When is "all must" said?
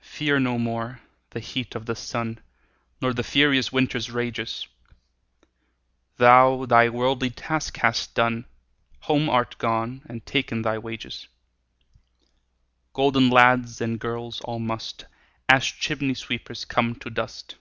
14.40-15.04